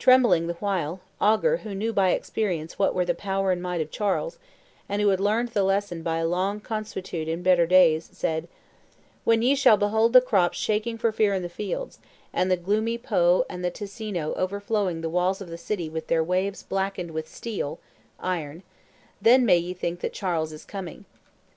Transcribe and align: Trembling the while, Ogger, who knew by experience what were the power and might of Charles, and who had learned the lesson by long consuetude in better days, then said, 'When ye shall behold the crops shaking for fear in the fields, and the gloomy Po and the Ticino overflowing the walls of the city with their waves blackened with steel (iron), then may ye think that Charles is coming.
Trembling 0.00 0.48
the 0.48 0.54
while, 0.54 0.98
Ogger, 1.20 1.60
who 1.60 1.72
knew 1.72 1.92
by 1.92 2.10
experience 2.10 2.80
what 2.80 2.96
were 2.96 3.04
the 3.04 3.14
power 3.14 3.52
and 3.52 3.62
might 3.62 3.80
of 3.80 3.92
Charles, 3.92 4.36
and 4.88 5.00
who 5.00 5.06
had 5.10 5.20
learned 5.20 5.50
the 5.50 5.62
lesson 5.62 6.02
by 6.02 6.20
long 6.22 6.58
consuetude 6.60 7.28
in 7.28 7.44
better 7.44 7.64
days, 7.64 8.08
then 8.08 8.16
said, 8.16 8.48
'When 9.22 9.40
ye 9.40 9.54
shall 9.54 9.76
behold 9.76 10.14
the 10.14 10.20
crops 10.20 10.58
shaking 10.58 10.98
for 10.98 11.12
fear 11.12 11.32
in 11.32 11.42
the 11.42 11.48
fields, 11.48 12.00
and 12.32 12.50
the 12.50 12.56
gloomy 12.56 12.98
Po 12.98 13.46
and 13.48 13.64
the 13.64 13.70
Ticino 13.70 14.32
overflowing 14.36 15.00
the 15.00 15.08
walls 15.08 15.40
of 15.40 15.48
the 15.48 15.56
city 15.56 15.88
with 15.88 16.08
their 16.08 16.24
waves 16.24 16.64
blackened 16.64 17.12
with 17.12 17.28
steel 17.32 17.78
(iron), 18.18 18.64
then 19.20 19.46
may 19.46 19.58
ye 19.58 19.72
think 19.74 20.00
that 20.00 20.12
Charles 20.12 20.50
is 20.52 20.64
coming. 20.64 21.04